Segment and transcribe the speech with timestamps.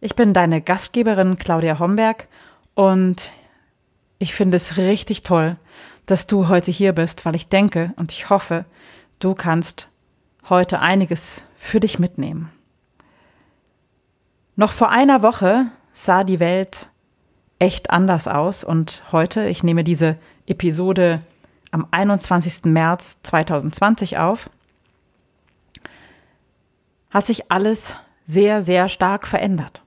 [0.00, 2.28] Ich bin deine Gastgeberin Claudia Homberg
[2.74, 3.32] und
[4.20, 5.56] ich finde es richtig toll,
[6.06, 8.64] dass du heute hier bist, weil ich denke und ich hoffe,
[9.18, 9.88] du kannst
[10.48, 12.52] heute einiges für dich mitnehmen.
[14.54, 16.90] Noch vor einer Woche sah die Welt
[17.58, 21.18] echt anders aus und heute, ich nehme diese Episode
[21.72, 22.66] am 21.
[22.66, 24.48] März 2020 auf,
[27.10, 29.82] hat sich alles sehr, sehr stark verändert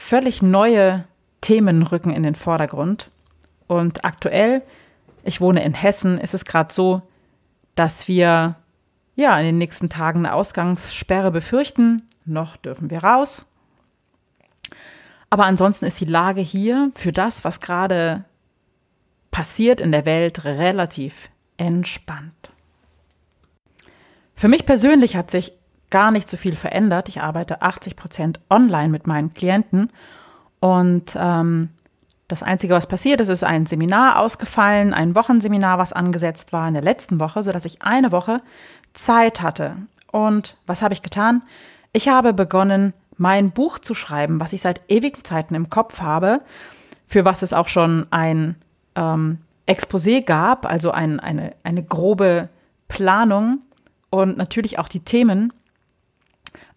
[0.00, 1.04] völlig neue
[1.42, 3.10] Themen rücken in den Vordergrund.
[3.66, 4.62] Und aktuell,
[5.22, 7.02] ich wohne in Hessen, ist es gerade so,
[7.74, 8.56] dass wir
[9.14, 12.02] ja in den nächsten Tagen eine Ausgangssperre befürchten.
[12.24, 13.46] Noch dürfen wir raus.
[15.28, 18.24] Aber ansonsten ist die Lage hier für das, was gerade
[19.30, 21.28] passiert in der Welt, relativ
[21.58, 22.52] entspannt.
[24.34, 25.52] Für mich persönlich hat sich
[25.90, 27.08] gar nicht so viel verändert.
[27.08, 29.90] Ich arbeite 80 Prozent online mit meinen Klienten
[30.60, 31.70] und ähm,
[32.28, 36.74] das Einzige, was passiert ist, ist ein Seminar ausgefallen, ein Wochenseminar, was angesetzt war in
[36.74, 38.40] der letzten Woche, sodass ich eine Woche
[38.92, 39.76] Zeit hatte.
[40.12, 41.42] Und was habe ich getan?
[41.92, 46.40] Ich habe begonnen, mein Buch zu schreiben, was ich seit ewigen Zeiten im Kopf habe,
[47.08, 48.54] für was es auch schon ein
[48.94, 52.48] ähm, Exposé gab, also ein, eine, eine grobe
[52.86, 53.58] Planung
[54.10, 55.52] und natürlich auch die Themen.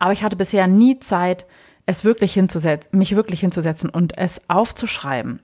[0.03, 1.45] Aber ich hatte bisher nie Zeit,
[1.85, 5.39] es wirklich hinzusetzen, mich wirklich hinzusetzen und es aufzuschreiben.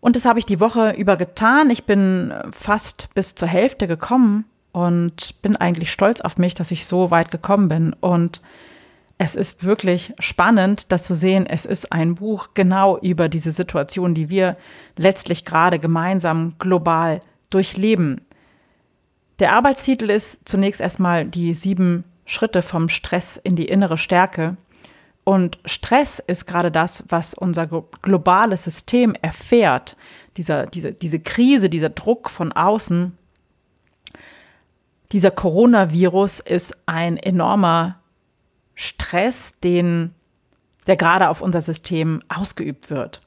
[0.00, 1.70] Und das habe ich die Woche über getan.
[1.70, 6.84] Ich bin fast bis zur Hälfte gekommen und bin eigentlich stolz auf mich, dass ich
[6.84, 7.94] so weit gekommen bin.
[7.94, 8.42] Und
[9.16, 11.46] es ist wirklich spannend, das zu sehen.
[11.46, 14.58] Es ist ein Buch genau über diese Situation, die wir
[14.98, 18.20] letztlich gerade gemeinsam global durchleben.
[19.38, 24.56] Der Arbeitstitel ist zunächst erstmal die sieben Schritte vom Stress in die innere Stärke.
[25.24, 29.96] Und Stress ist gerade das, was unser globales System erfährt.
[30.36, 33.16] Dieser, diese, diese Krise, dieser Druck von außen.
[35.12, 38.00] Dieser Coronavirus ist ein enormer
[38.74, 40.14] Stress, den,
[40.86, 43.20] der gerade auf unser System ausgeübt wird.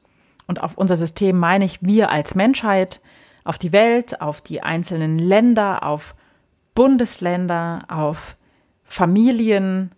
[0.47, 2.99] Und auf unser System meine ich wir als Menschheit,
[3.43, 6.15] auf die Welt, auf die einzelnen Länder, auf
[6.73, 8.35] Bundesländer, auf
[8.85, 9.91] Familien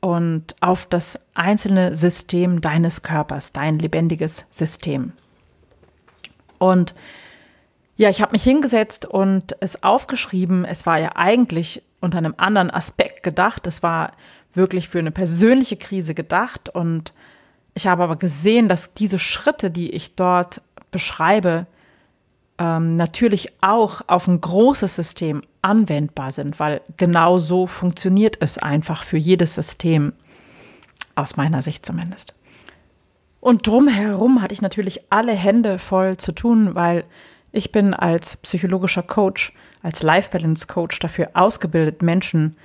[0.00, 5.12] und auf das einzelne System deines Körpers, dein lebendiges System.
[6.58, 6.94] Und
[7.96, 10.64] ja, ich habe mich hingesetzt und es aufgeschrieben.
[10.64, 13.66] Es war ja eigentlich unter einem anderen Aspekt gedacht.
[13.66, 14.12] Es war
[14.52, 16.68] wirklich für eine persönliche Krise gedacht.
[16.68, 17.14] Und
[17.74, 20.60] ich habe aber gesehen, dass diese Schritte, die ich dort
[20.90, 21.66] beschreibe,
[22.58, 29.02] ähm, natürlich auch auf ein großes System anwendbar sind, weil genau so funktioniert es einfach
[29.02, 30.12] für jedes System,
[31.16, 32.34] aus meiner Sicht zumindest.
[33.40, 37.04] Und drumherum hatte ich natürlich alle Hände voll zu tun, weil
[37.52, 42.56] ich bin als psychologischer Coach, als Life Balance Coach dafür ausgebildet, Menschen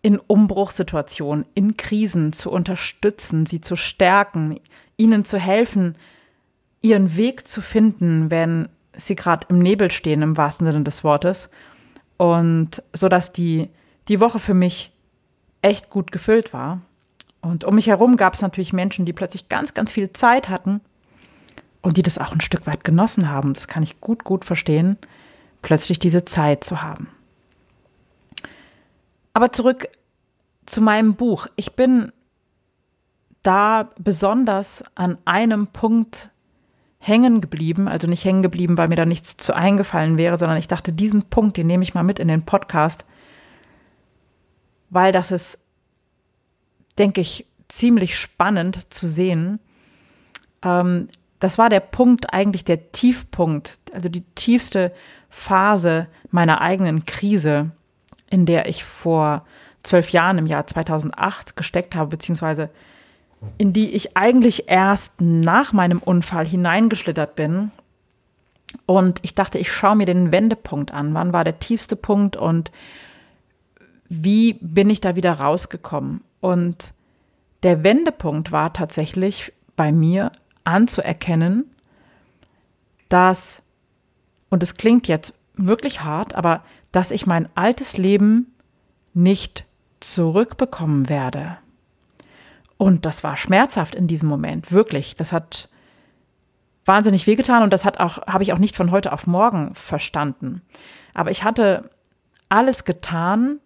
[0.00, 4.58] in Umbruchssituationen, in Krisen zu unterstützen, sie zu stärken,
[4.96, 5.96] ihnen zu helfen,
[6.80, 8.68] ihren Weg zu finden, wenn
[8.98, 11.50] sie gerade im Nebel stehen, im wahrsten Sinne des Wortes.
[12.16, 13.68] Und so dass die,
[14.08, 14.92] die Woche für mich
[15.62, 16.80] echt gut gefüllt war.
[17.40, 20.80] Und um mich herum gab es natürlich Menschen, die plötzlich ganz, ganz viel Zeit hatten
[21.82, 23.54] und die das auch ein Stück weit genossen haben.
[23.54, 24.98] Das kann ich gut, gut verstehen,
[25.62, 27.08] plötzlich diese Zeit zu haben.
[29.32, 29.88] Aber zurück
[30.66, 31.46] zu meinem Buch.
[31.56, 32.12] Ich bin
[33.42, 36.30] da besonders an einem Punkt
[36.98, 40.68] hängen geblieben, also nicht hängen geblieben, weil mir da nichts zu eingefallen wäre, sondern ich
[40.68, 43.04] dachte, diesen Punkt, den nehme ich mal mit in den Podcast,
[44.90, 45.58] weil das ist,
[46.98, 49.60] denke ich, ziemlich spannend zu sehen.
[50.62, 51.08] Ähm,
[51.38, 54.92] das war der Punkt, eigentlich der Tiefpunkt, also die tiefste
[55.30, 57.70] Phase meiner eigenen Krise,
[58.28, 59.44] in der ich vor
[59.82, 62.70] zwölf Jahren im Jahr 2008 gesteckt habe, beziehungsweise
[63.56, 67.70] in die ich eigentlich erst nach meinem Unfall hineingeschlittert bin.
[68.86, 71.14] Und ich dachte, ich schaue mir den Wendepunkt an.
[71.14, 72.70] Wann war der tiefste Punkt und
[74.08, 76.22] wie bin ich da wieder rausgekommen?
[76.40, 76.94] Und
[77.62, 80.32] der Wendepunkt war tatsächlich bei mir
[80.64, 81.64] anzuerkennen,
[83.08, 83.62] dass,
[84.50, 86.62] und es klingt jetzt wirklich hart, aber
[86.92, 88.54] dass ich mein altes Leben
[89.14, 89.64] nicht
[90.00, 91.58] zurückbekommen werde.
[92.78, 95.16] Und das war schmerzhaft in diesem Moment, wirklich.
[95.16, 95.68] Das hat
[96.84, 100.62] wahnsinnig wehgetan und das hat auch, habe ich auch nicht von heute auf morgen verstanden.
[101.12, 101.90] Aber ich hatte
[102.48, 103.58] alles getan,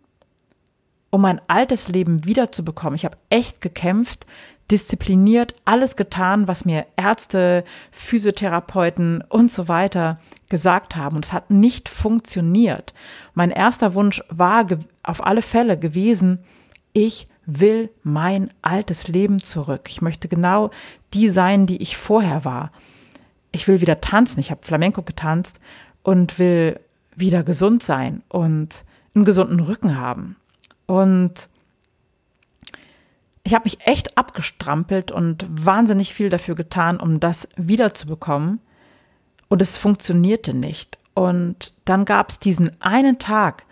[1.11, 2.94] um mein altes Leben wiederzubekommen.
[2.94, 4.26] Ich habe echt gekämpft,
[4.70, 10.19] diszipliniert, alles getan, was mir Ärzte, Physiotherapeuten und so weiter
[10.49, 11.17] gesagt haben.
[11.17, 12.94] Und es hat nicht funktioniert.
[13.35, 14.67] Mein erster Wunsch war
[15.03, 16.43] auf alle Fälle gewesen,
[16.94, 19.89] ich will mein altes Leben zurück.
[19.89, 20.71] Ich möchte genau
[21.12, 22.73] die sein, die ich vorher war.
[23.50, 24.41] Ich will wieder tanzen.
[24.41, 25.61] Ich habe Flamenco getanzt
[26.03, 26.81] und will
[27.15, 28.85] wieder gesund sein und
[29.15, 30.37] einen gesunden Rücken haben.
[30.87, 31.49] Und
[33.44, 38.61] ich habe mich echt abgestrampelt und wahnsinnig viel dafür getan, um das wiederzubekommen.
[39.49, 40.99] Und es funktionierte nicht.
[41.15, 43.65] Und dann gab es diesen einen Tag,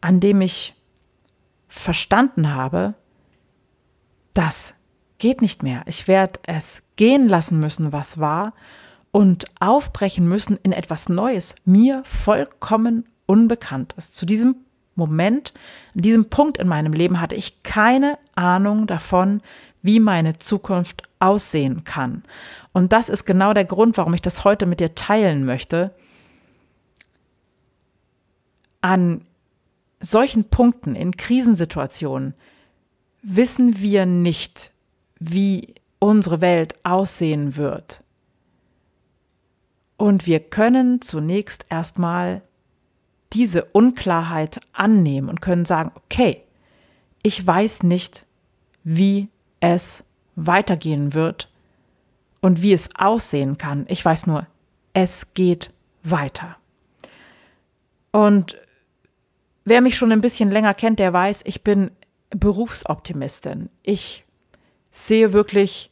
[0.00, 0.74] an dem ich
[1.68, 2.94] verstanden habe,
[4.38, 4.74] das
[5.18, 5.82] geht nicht mehr.
[5.86, 8.54] Ich werde es gehen lassen müssen, was war,
[9.10, 14.12] und aufbrechen müssen in etwas Neues, mir vollkommen Unbekanntes.
[14.12, 14.56] Zu diesem
[14.94, 15.52] Moment,
[15.94, 19.42] an diesem Punkt in meinem Leben hatte ich keine Ahnung davon,
[19.82, 22.22] wie meine Zukunft aussehen kann.
[22.72, 25.94] Und das ist genau der Grund, warum ich das heute mit dir teilen möchte.
[28.82, 29.22] An
[30.00, 32.34] solchen Punkten, in Krisensituationen,
[33.22, 34.72] wissen wir nicht,
[35.18, 38.02] wie unsere Welt aussehen wird.
[39.96, 42.42] Und wir können zunächst erstmal
[43.32, 46.42] diese Unklarheit annehmen und können sagen, okay,
[47.22, 48.24] ich weiß nicht,
[48.84, 49.28] wie
[49.60, 50.04] es
[50.36, 51.50] weitergehen wird
[52.40, 53.86] und wie es aussehen kann.
[53.88, 54.46] Ich weiß nur,
[54.92, 55.70] es geht
[56.04, 56.56] weiter.
[58.12, 58.56] Und
[59.64, 61.90] wer mich schon ein bisschen länger kennt, der weiß, ich bin
[62.30, 63.70] Berufsoptimistin.
[63.82, 64.24] Ich
[64.90, 65.90] sehe wirklich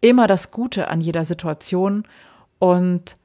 [0.00, 2.06] immer das Gute an jeder Situation
[2.58, 3.16] und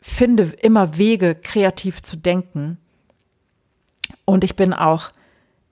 [0.00, 2.78] finde immer Wege, kreativ zu denken.
[4.24, 5.10] Und ich bin auch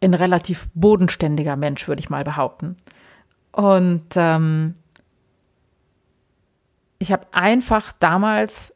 [0.03, 2.77] ein relativ bodenständiger Mensch, würde ich mal behaupten.
[3.53, 4.75] Und ähm,
[6.99, 8.75] ich habe einfach damals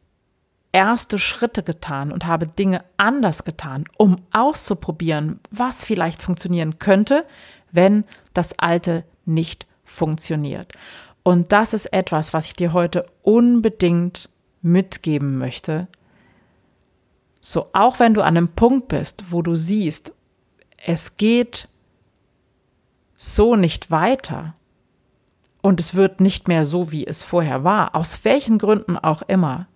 [0.72, 7.26] erste Schritte getan und habe Dinge anders getan, um auszuprobieren, was vielleicht funktionieren könnte,
[7.70, 8.04] wenn
[8.34, 10.72] das Alte nicht funktioniert.
[11.22, 14.28] Und das ist etwas, was ich dir heute unbedingt
[14.62, 15.88] mitgeben möchte.
[17.40, 20.12] So, auch wenn du an einem Punkt bist, wo du siehst,
[20.84, 21.68] es geht
[23.14, 24.54] so nicht weiter
[25.60, 29.66] und es wird nicht mehr so, wie es vorher war, aus welchen Gründen auch immer,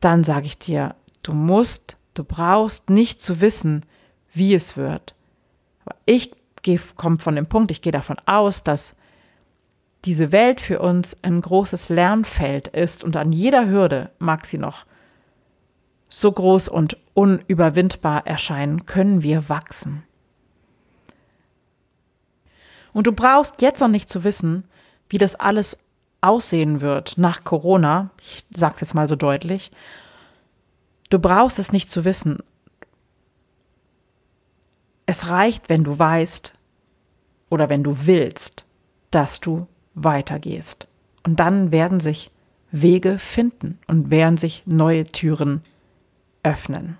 [0.00, 3.84] dann sage ich dir, du musst, du brauchst nicht zu wissen,
[4.32, 5.14] wie es wird.
[5.84, 6.32] Aber ich
[6.96, 8.96] komme von dem Punkt, ich gehe davon aus, dass
[10.04, 14.84] diese Welt für uns ein großes Lernfeld ist und an jeder Hürde mag sie noch
[16.08, 20.04] so groß und unüberwindbar erscheinen, können wir wachsen.
[22.92, 24.64] Und du brauchst jetzt noch nicht zu wissen,
[25.10, 25.78] wie das alles
[26.20, 28.10] aussehen wird nach Corona.
[28.20, 29.70] Ich sage es jetzt mal so deutlich.
[31.10, 32.38] Du brauchst es nicht zu wissen.
[35.06, 36.52] Es reicht, wenn du weißt
[37.50, 38.66] oder wenn du willst,
[39.10, 40.86] dass du weitergehst.
[41.22, 42.30] Und dann werden sich
[42.70, 45.62] Wege finden und werden sich neue Türen
[46.42, 46.98] öffnen.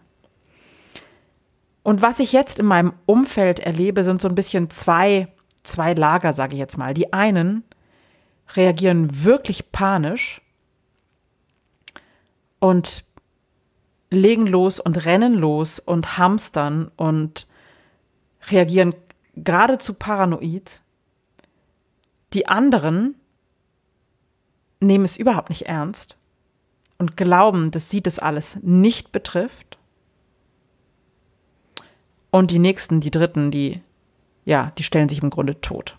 [1.83, 5.29] Und was ich jetzt in meinem Umfeld erlebe, sind so ein bisschen zwei,
[5.63, 6.95] zwei Lager, sage ich jetzt mal.
[6.95, 7.65] Die einen
[8.55, 10.41] reagieren wirklich panisch
[12.59, 13.05] und
[14.11, 17.47] legen los und rennen los und hamstern und
[18.51, 18.95] reagieren
[19.35, 20.81] geradezu paranoid
[22.35, 23.15] die anderen
[24.81, 26.17] nehmen es überhaupt nicht ernst
[26.99, 29.79] und glauben, dass sie das alles nicht betrifft.
[32.31, 33.81] Und die nächsten, die dritten, die,
[34.45, 35.97] ja, die stellen sich im Grunde tot.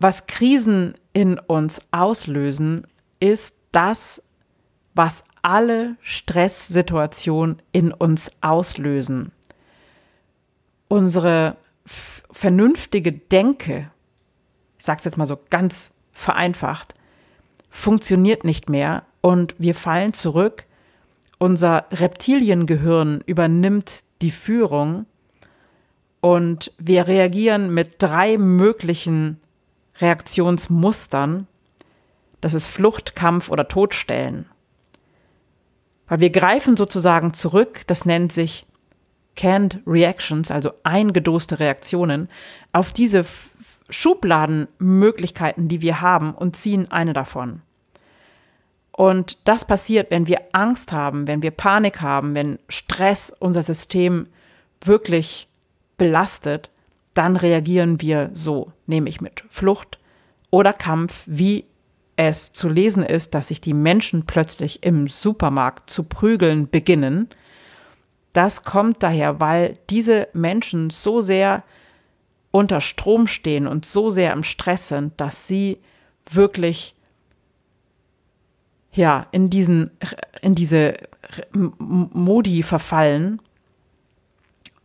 [0.00, 2.86] Was Krisen in uns auslösen,
[3.20, 4.22] ist das,
[4.94, 9.30] was alle Stresssituationen in uns auslösen.
[10.88, 13.90] Unsere vernünftige Denke,
[14.78, 16.94] ich sage es jetzt mal so ganz vereinfacht,
[17.68, 20.64] funktioniert nicht mehr und wir fallen zurück.
[21.38, 25.06] Unser Reptiliengehirn übernimmt die Führung
[26.20, 29.40] Und wir reagieren mit drei möglichen
[30.00, 31.46] Reaktionsmustern.
[32.40, 34.46] Das ist Flucht, Kampf oder Todstellen.
[36.06, 38.66] Weil wir greifen sozusagen zurück, das nennt sich
[39.36, 42.28] Canned Reactions, also eingedoste Reaktionen,
[42.72, 43.24] auf diese
[43.88, 47.62] Schubladenmöglichkeiten, die wir haben und ziehen eine davon.
[48.92, 54.26] Und das passiert, wenn wir Angst haben, wenn wir Panik haben, wenn Stress unser System
[54.84, 55.48] wirklich
[55.96, 56.70] belastet,
[57.20, 59.98] dann reagieren wir so, nämlich mit Flucht
[60.48, 61.66] oder Kampf, wie
[62.16, 67.28] es zu lesen ist, dass sich die Menschen plötzlich im Supermarkt zu prügeln beginnen.
[68.32, 71.62] Das kommt daher, weil diese Menschen so sehr
[72.52, 75.78] unter Strom stehen und so sehr im Stress sind, dass sie
[76.24, 76.94] wirklich
[78.92, 79.90] ja, in diesen,
[80.40, 80.94] in diese
[81.52, 83.42] Modi verfallen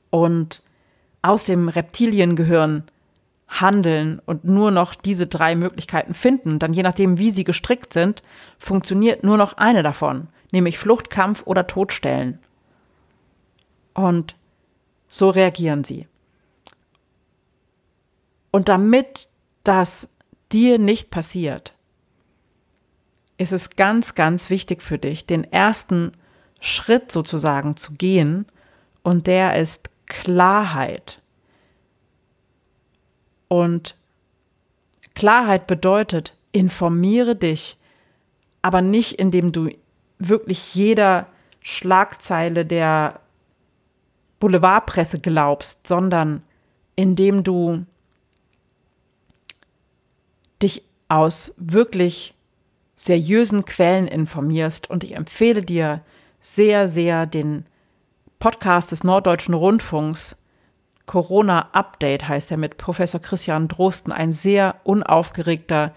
[0.10, 0.65] und
[1.28, 2.84] aus dem Reptiliengehirn
[3.48, 8.24] handeln und nur noch diese drei Möglichkeiten finden, dann je nachdem, wie sie gestrickt sind,
[8.58, 12.40] funktioniert nur noch eine davon, nämlich Flucht, Kampf oder Todstellen.
[13.94, 14.36] Und
[15.08, 16.08] so reagieren sie.
[18.52, 19.30] Und damit
[19.64, 20.10] das
[20.52, 21.74] dir nicht passiert,
[23.38, 26.12] ist es ganz, ganz wichtig für dich, den ersten
[26.62, 28.46] Schritt sozusagen zu gehen.
[29.04, 31.22] Und der ist Klarheit.
[33.48, 33.96] Und
[35.14, 37.78] Klarheit bedeutet, informiere dich,
[38.62, 39.70] aber nicht indem du
[40.20, 41.28] wirklich jeder
[41.62, 43.20] Schlagzeile der
[44.40, 46.44] Boulevardpresse glaubst, sondern
[46.96, 47.86] indem du
[50.62, 52.34] dich aus wirklich
[52.96, 54.90] seriösen Quellen informierst.
[54.90, 56.02] Und ich empfehle dir
[56.40, 57.66] sehr, sehr den
[58.40, 60.38] Podcast des Norddeutschen Rundfunks.
[61.06, 65.94] Corona Update heißt er mit Professor Christian Drosten, ein sehr unaufgeregter,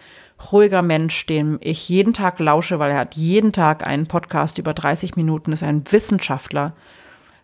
[0.52, 4.74] ruhiger Mensch, dem ich jeden Tag lausche, weil er hat jeden Tag einen Podcast über
[4.74, 6.74] 30 Minuten, ist ein Wissenschaftler,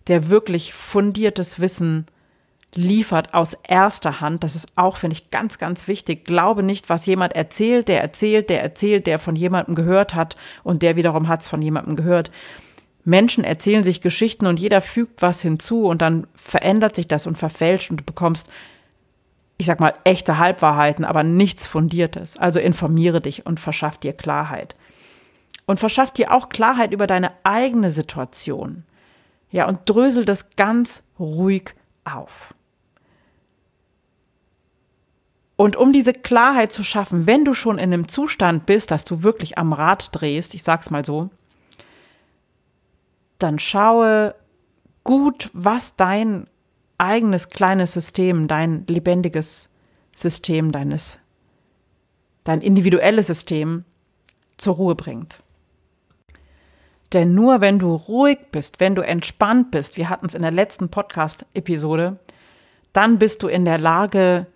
[0.06, 2.06] der wirklich fundiertes Wissen
[2.74, 4.44] liefert aus erster Hand.
[4.44, 6.24] Das ist auch, finde ich, ganz, ganz wichtig.
[6.24, 10.82] Glaube nicht, was jemand erzählt, der erzählt, der erzählt, der von jemandem gehört hat und
[10.82, 12.30] der wiederum hat es von jemandem gehört.
[13.04, 17.37] Menschen erzählen sich Geschichten und jeder fügt was hinzu und dann verändert sich das und
[17.37, 18.50] verfälscht und du bekommst,
[19.58, 22.38] ich sag mal, echte Halbwahrheiten, aber nichts Fundiertes.
[22.38, 24.75] Also informiere dich und verschaff dir Klarheit.
[25.66, 28.84] Und verschaff dir auch Klarheit über deine eigene Situation.
[29.50, 32.54] Ja, und drösel das ganz ruhig auf.
[35.56, 39.23] Und um diese Klarheit zu schaffen, wenn du schon in einem Zustand bist, dass du
[39.23, 41.30] wirklich am Rad drehst, ich sag's mal so,
[43.38, 44.34] dann schaue
[45.02, 46.46] gut, was dein
[46.98, 49.70] eigenes kleines System, dein lebendiges
[50.14, 51.18] System, deines,
[52.44, 53.84] dein individuelles System
[54.56, 55.42] zur Ruhe bringt.
[57.12, 60.50] Denn nur wenn du ruhig bist, wenn du entspannt bist, wir hatten es in der
[60.50, 62.18] letzten Podcast-Episode,
[62.92, 64.46] dann bist du in der Lage,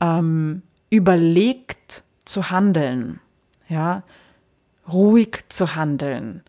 [0.00, 3.20] ähm, überlegt zu handeln,
[3.68, 4.02] ja,
[4.92, 6.42] ruhig zu handeln,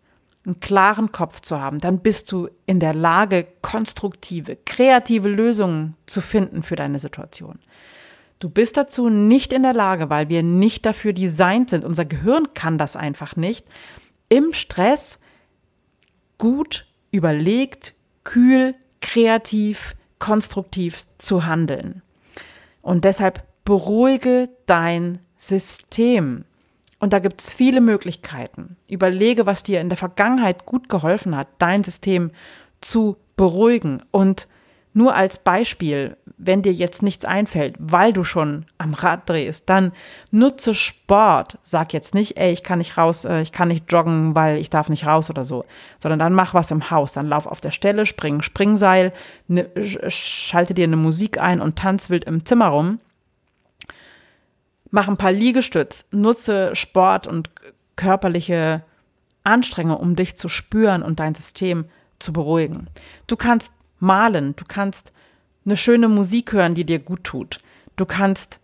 [0.46, 6.22] einen klaren Kopf zu haben, dann bist du in der Lage, konstruktive, kreative Lösungen zu
[6.22, 7.60] finden für deine Situation.
[8.40, 11.86] Du bist dazu nicht in der Lage, weil wir nicht dafür designt sind.
[11.86, 13.66] Unser Gehirn kann das einfach nicht.
[14.30, 15.20] Im Stress
[16.38, 22.02] gut überlegt, kühl, kreativ, konstruktiv zu handeln.
[22.82, 26.46] Und deshalb beruhige dein System.
[27.00, 28.78] Und da gibt es viele Möglichkeiten.
[28.88, 32.32] Überlege, was dir in der Vergangenheit gut geholfen hat, dein System
[32.82, 34.02] zu beruhigen.
[34.12, 34.48] Und
[34.94, 39.92] nur als Beispiel, wenn dir jetzt nichts einfällt, weil du schon am Rad drehst, dann
[40.32, 41.58] nutze Sport.
[41.64, 44.70] Sag jetzt nicht, ey, ich kann nicht raus, äh, ich kann nicht joggen, weil ich
[44.70, 45.66] darf nicht raus oder so,
[46.00, 47.12] sondern dann mach was im Haus.
[47.12, 49.12] Dann lauf auf der Stelle, spring Springseil,
[49.50, 49.70] ne,
[50.08, 53.00] schalte dir eine Musik ein und tanz wild im Zimmer rum.
[54.96, 57.50] Mach ein paar Liegestütz, nutze Sport und
[57.98, 58.82] körperliche
[59.44, 61.84] Anstrengung, um dich zu spüren und dein System
[62.18, 62.88] zu beruhigen.
[63.28, 65.12] Du kannst malen, du kannst
[65.66, 67.58] eine schöne Musik hören, die dir gut tut.
[67.98, 68.62] Du kannst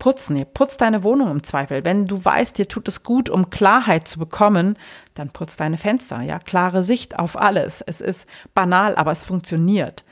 [0.00, 1.84] putzen, putz deine Wohnung im Zweifel.
[1.84, 4.76] Wenn du weißt, dir tut es gut, um Klarheit zu bekommen,
[5.14, 7.80] dann putz deine Fenster, ja, klare Sicht auf alles.
[7.80, 10.02] Es ist banal, aber es funktioniert.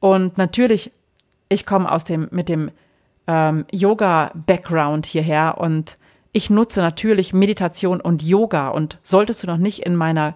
[0.00, 0.90] Und natürlich,
[1.50, 2.70] ich komme aus dem, mit dem
[3.26, 5.98] ähm, Yoga-Background hierher und
[6.32, 10.34] ich nutze natürlich Meditation und Yoga und solltest du noch nicht in meiner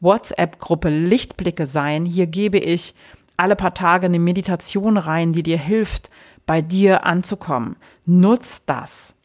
[0.00, 2.04] WhatsApp-Gruppe Lichtblicke sein.
[2.04, 2.94] Hier gebe ich
[3.36, 6.10] alle paar Tage eine Meditation rein, die dir hilft,
[6.46, 7.76] bei dir anzukommen.
[8.06, 9.16] Nutz das.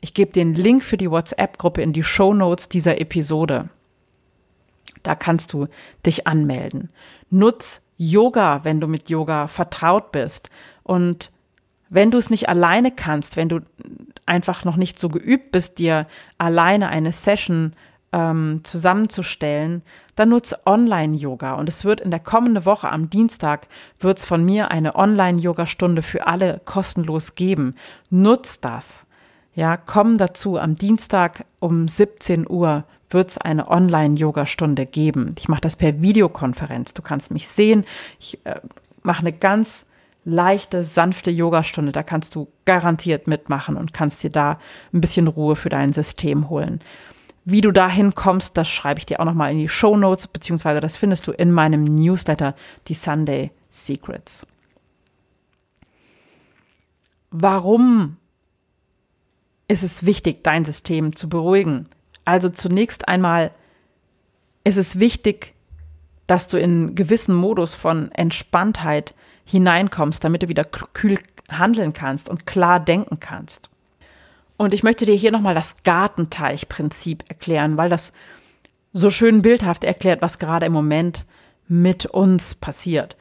[0.00, 3.68] Ich gebe den Link für die WhatsApp-Gruppe in die Show Notes dieser Episode.
[5.02, 5.66] Da kannst du
[6.06, 6.90] dich anmelden.
[7.28, 10.48] Nutz Yoga, wenn du mit Yoga vertraut bist.
[10.82, 11.30] Und
[11.90, 13.60] wenn du es nicht alleine kannst, wenn du
[14.24, 16.06] einfach noch nicht so geübt bist, dir
[16.38, 17.74] alleine eine Session
[18.12, 19.82] ähm, zusammenzustellen,
[20.14, 21.54] dann nutze Online-Yoga.
[21.54, 23.66] Und es wird in der kommenden Woche am Dienstag,
[23.98, 27.74] wird es von mir eine Online-Yoga-Stunde für alle kostenlos geben.
[28.08, 29.06] Nutz das.
[29.54, 30.58] Ja, komm dazu.
[30.58, 35.34] Am Dienstag um 17 Uhr wird es eine Online-Yoga-Stunde geben.
[35.38, 36.94] Ich mache das per Videokonferenz.
[36.94, 37.84] Du kannst mich sehen.
[38.20, 38.60] Ich äh,
[39.02, 39.86] mache eine ganz
[40.24, 41.92] leichte, sanfte Yogastunde.
[41.92, 44.58] Da kannst du garantiert mitmachen und kannst dir da
[44.92, 46.80] ein bisschen Ruhe für dein System holen.
[47.44, 50.80] Wie du dahin kommst, das schreibe ich dir auch nochmal in die Show Notes, beziehungsweise
[50.80, 52.54] das findest du in meinem Newsletter,
[52.86, 54.46] die Sunday Secrets.
[57.30, 58.16] Warum
[59.68, 61.88] ist es wichtig, dein System zu beruhigen?
[62.24, 63.52] Also zunächst einmal
[64.64, 65.54] ist es wichtig,
[66.26, 71.18] dass du in gewissen Modus von Entspanntheit hineinkommst, damit du wieder kühl
[71.50, 73.70] handeln kannst und klar denken kannst.
[74.56, 78.12] Und ich möchte dir hier nochmal das Gartenteichprinzip erklären, weil das
[78.92, 81.24] so schön bildhaft erklärt, was gerade im Moment
[81.66, 83.16] mit uns passiert.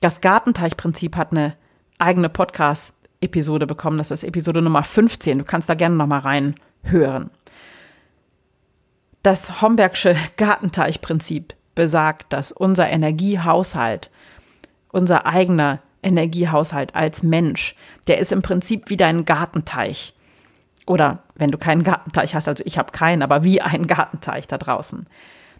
[0.00, 1.56] Das Gartenteichprinzip hat eine
[1.98, 3.98] eigene Podcast-Episode bekommen.
[3.98, 5.38] Das ist Episode Nummer 15.
[5.38, 7.30] Du kannst da gerne nochmal reinhören.
[9.22, 14.10] Das Hombergsche Gartenteichprinzip besagt, dass unser Energiehaushalt
[14.94, 17.74] unser eigener Energiehaushalt als Mensch,
[18.06, 20.14] der ist im Prinzip wie dein Gartenteich.
[20.86, 24.58] Oder wenn du keinen Gartenteich hast, also ich habe keinen, aber wie ein Gartenteich da
[24.58, 25.06] draußen.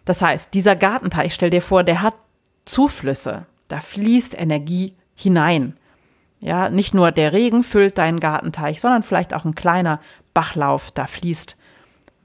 [0.05, 2.15] Das heißt, dieser Gartenteich, stell dir vor, der hat
[2.65, 3.45] Zuflüsse.
[3.67, 5.77] Da fließt Energie hinein.
[6.39, 9.99] Ja, nicht nur der Regen füllt deinen Gartenteich, sondern vielleicht auch ein kleiner
[10.35, 11.57] Bachlauf, da fließt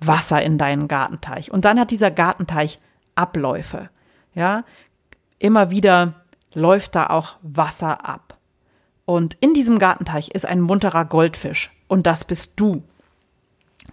[0.01, 1.51] Wasser in deinen Gartenteich.
[1.51, 2.81] Und dann hat dieser Gartenteich
[3.15, 3.89] Abläufe.
[4.35, 4.65] Ja,
[5.39, 6.20] immer wieder
[6.53, 8.37] läuft da auch Wasser ab.
[9.05, 11.71] Und in diesem Gartenteich ist ein munterer Goldfisch.
[11.89, 12.83] Und das bist du,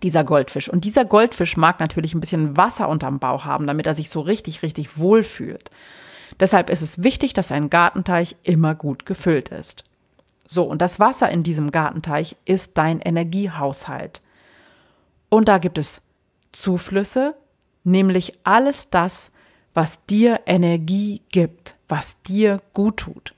[0.04, 0.70] dieser Goldfisch.
[0.70, 4.22] Und dieser Goldfisch mag natürlich ein bisschen Wasser unterm Bauch haben, damit er sich so
[4.22, 5.72] richtig, richtig wohl fühlt.
[6.40, 9.84] Deshalb ist es wichtig, dass ein Gartenteich immer gut gefüllt ist.
[10.48, 14.22] So, und das Wasser in diesem Gartenteich ist dein Energiehaushalt.
[15.30, 16.02] Und da gibt es
[16.52, 17.36] Zuflüsse,
[17.84, 19.32] nämlich alles das,
[19.78, 23.34] was dir Energie gibt was dir gut tut.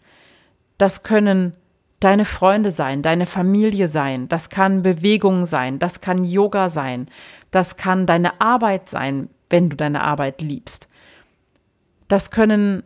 [0.77, 1.53] Das können
[1.99, 7.07] deine Freunde sein, deine Familie sein, das kann Bewegung sein, das kann Yoga sein,
[7.51, 10.87] das kann deine Arbeit sein, wenn du deine Arbeit liebst.
[12.07, 12.83] Das können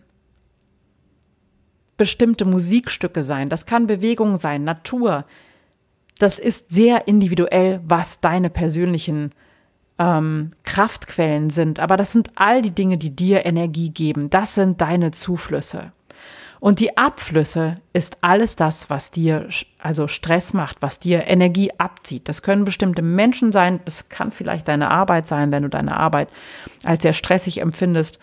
[1.96, 5.26] bestimmte Musikstücke sein, das kann Bewegung sein, Natur.
[6.18, 9.30] Das ist sehr individuell, was deine persönlichen
[10.00, 14.30] ähm, Kraftquellen sind, aber das sind all die Dinge, die dir Energie geben.
[14.30, 15.92] Das sind deine Zuflüsse.
[16.60, 22.30] Und die Abflüsse ist alles das, was dir also Stress macht, was dir Energie abzieht.
[22.30, 26.30] Das können bestimmte Menschen sein, das kann vielleicht deine Arbeit sein, wenn du deine Arbeit
[26.86, 28.18] als sehr stressig empfindest.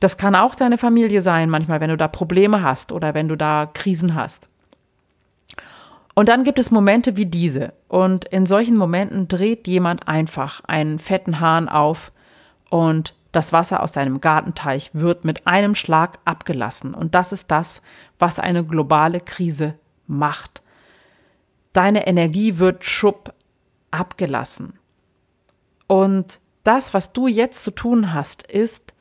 [0.00, 3.36] Das kann auch deine Familie sein, manchmal, wenn du da Probleme hast oder wenn du
[3.36, 4.48] da Krisen hast.
[6.14, 7.72] Und dann gibt es Momente wie diese.
[7.88, 12.12] Und in solchen Momenten dreht jemand einfach einen fetten Hahn auf
[12.68, 16.92] und das Wasser aus deinem Gartenteich wird mit einem Schlag abgelassen.
[16.92, 17.80] Und das ist das,
[18.18, 19.74] was eine globale Krise
[20.06, 20.62] macht.
[21.72, 23.32] Deine Energie wird schupp
[23.90, 24.78] abgelassen.
[25.86, 28.91] Und das, was du jetzt zu tun hast, ist,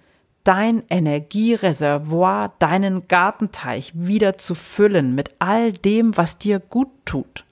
[0.43, 7.45] dein Energiereservoir, deinen Gartenteich wieder zu füllen mit all dem, was dir gut tut.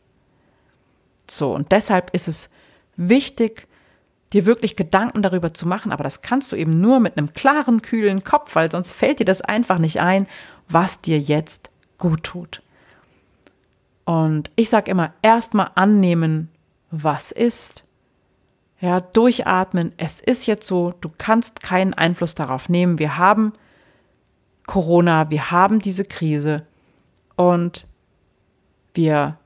[1.30, 2.50] So, und deshalb ist es
[2.96, 3.68] wichtig,
[4.34, 7.82] dir wirklich Gedanken darüber zu machen, aber das kannst du eben nur mit einem klaren,
[7.82, 10.28] kühlen Kopf, weil sonst fällt dir das einfach nicht ein,
[10.68, 12.62] was dir jetzt gut tut.
[14.06, 16.50] Und ich sage immer, erstmal annehmen,
[16.92, 17.84] was ist,
[18.82, 19.92] ja, durchatmen.
[19.98, 23.00] Es ist jetzt so, du kannst keinen Einfluss darauf nehmen.
[23.00, 23.54] Wir haben
[24.68, 26.66] Corona, wir haben diese Krise
[27.36, 27.86] und
[28.94, 29.38] wir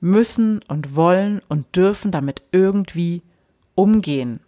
[0.00, 3.22] müssen und wollen und dürfen damit irgendwie
[3.74, 4.40] umgehen.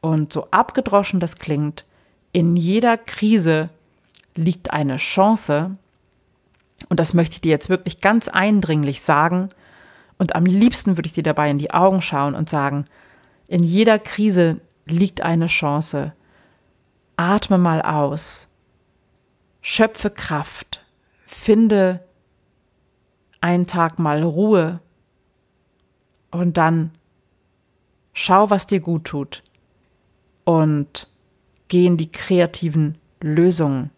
[0.00, 1.84] Und so abgedroschen das klingt,
[2.32, 3.70] in jeder Krise
[4.34, 5.76] liegt eine Chance.
[6.88, 9.50] Und das möchte ich dir jetzt wirklich ganz eindringlich sagen.
[10.18, 12.84] Und am liebsten würde ich dir dabei in die Augen schauen und sagen,
[13.52, 16.14] in jeder Krise liegt eine Chance.
[17.16, 18.48] Atme mal aus.
[19.60, 20.82] Schöpfe Kraft.
[21.26, 22.02] finde
[23.42, 24.80] einen Tag mal Ruhe
[26.30, 26.92] und dann
[28.14, 29.42] schau, was dir gut tut
[30.44, 31.08] und
[31.68, 33.90] geh in die kreativen Lösungen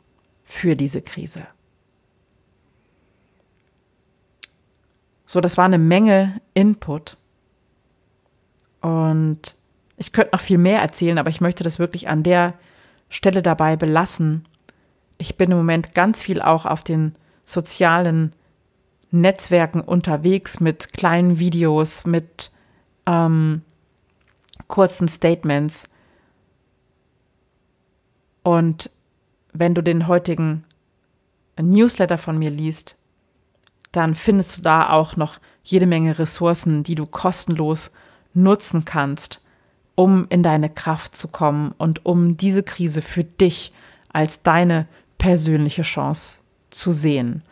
[0.43, 1.47] für diese Krise.
[5.27, 7.17] So, das war eine Menge Input.
[8.85, 9.55] Und
[9.97, 12.53] ich könnte noch viel mehr erzählen, aber ich möchte das wirklich an der
[13.09, 14.45] Stelle dabei belassen.
[15.17, 17.15] Ich bin im Moment ganz viel auch auf den
[17.47, 18.35] sozialen
[19.11, 22.51] Netzwerken unterwegs mit kleinen Videos, mit
[23.07, 23.63] ähm,
[24.69, 25.89] kurzen Statements.
[28.43, 28.91] Und
[29.55, 30.67] wenn du den heutigen
[31.59, 32.97] Newsletter von mir liest,
[33.93, 37.91] dann findest du da auch noch jede Menge Ressourcen, die du kostenlos
[38.35, 39.41] nutzen kannst,
[39.95, 43.73] um in deine Kraft zu kommen und um diese Krise für dich
[44.13, 44.87] als deine
[45.19, 46.39] persönliche Chance
[46.71, 47.43] zu sehen.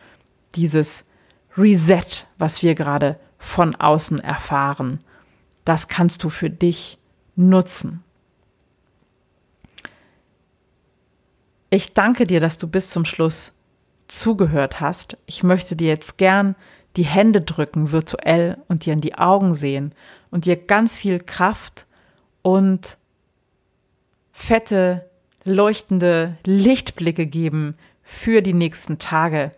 [0.55, 1.05] Dieses
[1.57, 5.01] Reset, was wir gerade von außen erfahren,
[5.65, 6.99] das kannst du für dich
[7.37, 8.03] nutzen.
[11.71, 13.53] Ich danke dir, dass du bis zum Schluss
[14.09, 15.17] zugehört hast.
[15.27, 16.55] Ich möchte dir jetzt gern
[16.97, 19.95] die Hände drücken, virtuell, und dir in die Augen sehen
[20.31, 21.87] und dir ganz viel Kraft
[22.43, 22.99] und
[24.33, 25.09] fette,
[25.45, 29.51] leuchtende Lichtblicke geben für die nächsten Tage.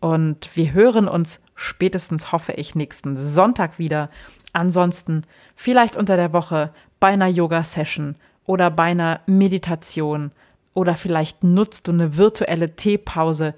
[0.00, 4.10] Und wir hören uns spätestens, hoffe ich, nächsten Sonntag wieder.
[4.52, 5.22] Ansonsten
[5.54, 10.32] vielleicht unter der Woche bei einer Yoga-Session oder bei einer Meditation
[10.74, 13.54] oder vielleicht nutzt du eine virtuelle Teepause,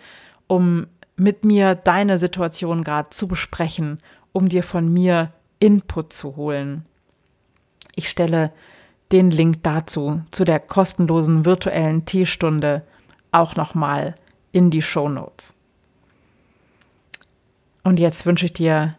[0.46, 0.86] um
[1.18, 3.98] mit mir deine Situation gerade zu besprechen,
[4.32, 6.86] um dir von mir Input zu holen.
[7.94, 8.52] Ich stelle
[9.10, 12.82] den Link dazu, zu der kostenlosen virtuellen Teestunde,
[13.32, 14.14] auch nochmal
[14.52, 15.54] in die Show Notes.
[17.82, 18.96] Und jetzt wünsche ich dir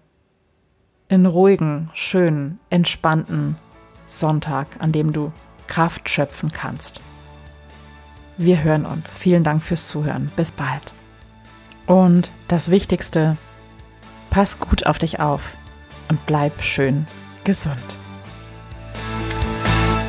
[1.09, 3.55] einen ruhigen, schönen, entspannten
[4.07, 5.31] Sonntag, an dem du
[5.67, 7.01] Kraft schöpfen kannst.
[8.37, 9.15] Wir hören uns.
[9.15, 10.31] Vielen Dank fürs Zuhören.
[10.35, 10.93] Bis bald.
[11.89, 13.35] Und das Wichtigste,
[14.29, 15.41] pass gut auf dich auf
[16.07, 17.07] und bleib schön
[17.45, 17.97] gesund.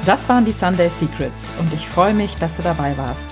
[0.04, 3.30] Das waren die Sunday Secrets und ich freue mich, dass du dabei warst.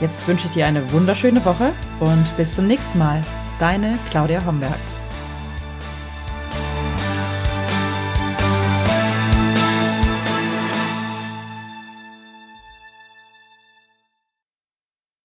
[0.00, 3.20] Jetzt wünsche ich dir eine wunderschöne Woche und bis zum nächsten Mal.
[3.58, 4.78] Deine Claudia Homberg.